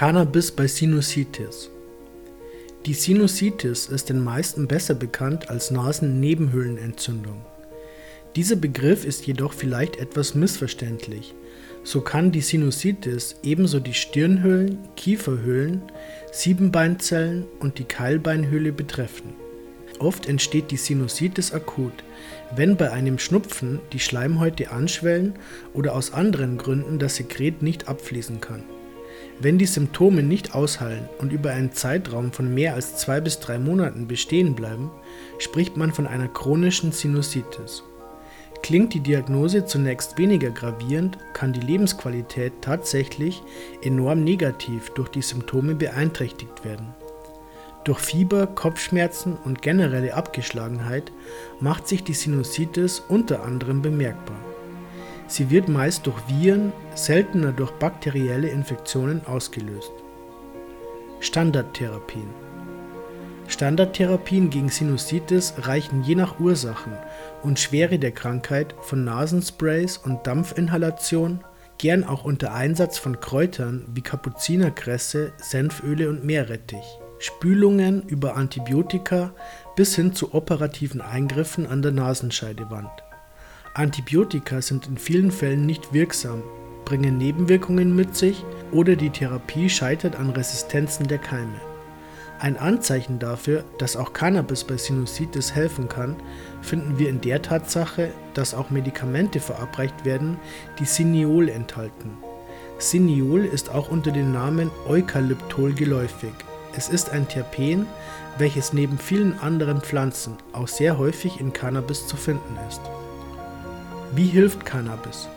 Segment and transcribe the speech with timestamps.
[0.00, 1.68] Cannabis bei Sinusitis.
[2.86, 7.44] Die Sinusitis ist den meisten besser bekannt als Nasennebenhöhlenentzündung.
[8.34, 11.34] Dieser Begriff ist jedoch vielleicht etwas missverständlich.
[11.84, 15.82] So kann die Sinusitis ebenso die Stirnhöhlen, Kieferhöhlen,
[16.32, 19.34] Siebenbeinzellen und die Keilbeinhöhle betreffen.
[19.98, 22.04] Oft entsteht die Sinusitis akut,
[22.56, 25.34] wenn bei einem Schnupfen die Schleimhäute anschwellen
[25.74, 28.62] oder aus anderen Gründen das Sekret nicht abfließen kann.
[29.42, 33.58] Wenn die Symptome nicht ausheilen und über einen Zeitraum von mehr als zwei bis drei
[33.58, 34.90] Monaten bestehen bleiben,
[35.38, 37.82] spricht man von einer chronischen Sinusitis.
[38.62, 43.42] Klingt die Diagnose zunächst weniger gravierend, kann die Lebensqualität tatsächlich
[43.82, 46.88] enorm negativ durch die Symptome beeinträchtigt werden.
[47.84, 51.10] Durch Fieber, Kopfschmerzen und generelle Abgeschlagenheit
[51.60, 54.36] macht sich die Sinusitis unter anderem bemerkbar.
[55.30, 59.92] Sie wird meist durch Viren, seltener durch bakterielle Infektionen ausgelöst.
[61.20, 62.26] Standardtherapien
[63.46, 66.94] Standardtherapien gegen Sinusitis reichen je nach Ursachen
[67.44, 71.44] und Schwere der Krankheit von Nasensprays und Dampfinhalation,
[71.78, 79.32] gern auch unter Einsatz von Kräutern wie Kapuzinerkresse, Senföle und Meerrettich, Spülungen über Antibiotika
[79.76, 82.90] bis hin zu operativen Eingriffen an der Nasenscheidewand.
[83.74, 86.42] Antibiotika sind in vielen Fällen nicht wirksam,
[86.84, 91.60] bringen Nebenwirkungen mit sich oder die Therapie scheitert an Resistenzen der Keime.
[92.40, 96.16] Ein Anzeichen dafür, dass auch Cannabis bei Sinusitis helfen kann,
[96.62, 100.36] finden wir in der Tatsache, dass auch Medikamente verabreicht werden,
[100.80, 102.16] die Siniol enthalten.
[102.78, 106.32] Siniol ist auch unter dem Namen Eukalyptol geläufig.
[106.74, 107.86] Es ist ein Terpen,
[108.38, 112.80] welches neben vielen anderen Pflanzen auch sehr häufig in Cannabis zu finden ist.
[114.12, 115.28] Wie hilft Cannabis?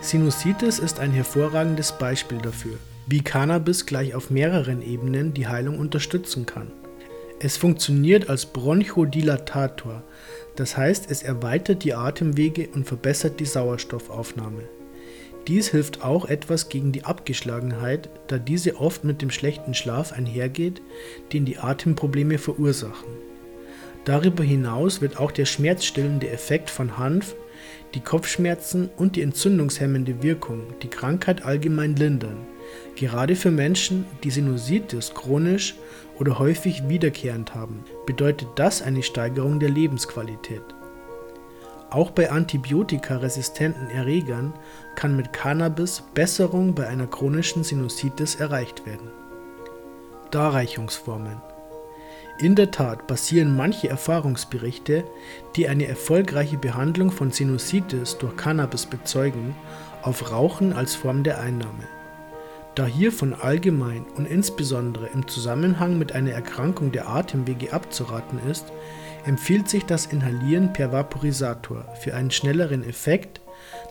[0.00, 2.76] Sinusitis ist ein hervorragendes Beispiel dafür,
[3.08, 6.70] wie Cannabis gleich auf mehreren Ebenen die Heilung unterstützen kann.
[7.40, 10.04] Es funktioniert als Bronchodilatator,
[10.54, 14.62] das heißt es erweitert die Atemwege und verbessert die Sauerstoffaufnahme.
[15.48, 20.80] Dies hilft auch etwas gegen die Abgeschlagenheit, da diese oft mit dem schlechten Schlaf einhergeht,
[21.32, 23.08] den die Atemprobleme verursachen.
[24.04, 27.34] Darüber hinaus wird auch der schmerzstillende Effekt von Hanf
[27.94, 32.46] die Kopfschmerzen und die entzündungshemmende Wirkung die Krankheit allgemein lindern,
[32.96, 35.74] gerade für Menschen, die Sinusitis chronisch
[36.18, 40.62] oder häufig wiederkehrend haben, bedeutet das eine Steigerung der Lebensqualität.
[41.90, 44.54] Auch bei antibiotikaresistenten Erregern
[44.94, 49.10] kann mit Cannabis Besserung bei einer chronischen Sinusitis erreicht werden.
[50.30, 51.51] Darreichungsformen
[52.42, 55.04] in der Tat basieren manche Erfahrungsberichte,
[55.54, 59.54] die eine erfolgreiche Behandlung von Sinusitis durch Cannabis bezeugen,
[60.02, 61.84] auf Rauchen als Form der Einnahme.
[62.74, 68.72] Da hiervon allgemein und insbesondere im Zusammenhang mit einer Erkrankung der Atemwege abzuraten ist,
[69.26, 73.41] empfiehlt sich das Inhalieren per Vaporisator für einen schnelleren Effekt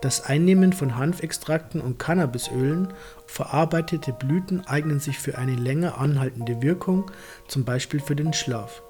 [0.00, 2.92] das Einnehmen von Hanfextrakten und Cannabisölen,
[3.26, 7.10] verarbeitete Blüten eignen sich für eine länger anhaltende Wirkung,
[7.48, 8.82] zum Beispiel für den Schlaf.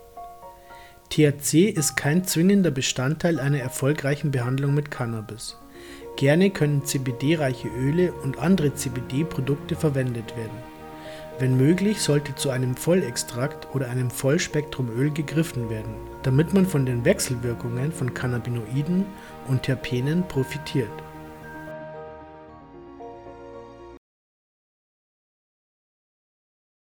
[1.10, 5.56] THC ist kein zwingender Bestandteil einer erfolgreichen Behandlung mit Cannabis.
[6.16, 10.75] Gerne können CBD-reiche Öle und andere CBD-Produkte verwendet werden.
[11.38, 17.04] Wenn möglich, sollte zu einem Vollextrakt oder einem Vollspektrumöl gegriffen werden, damit man von den
[17.04, 19.04] Wechselwirkungen von Cannabinoiden
[19.46, 20.90] und Terpenen profitiert